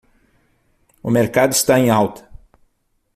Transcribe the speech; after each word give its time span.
O 1.03 1.11
mercado 1.11 1.51
está 1.51 1.77
em 1.77 1.91
alta. 1.91 2.27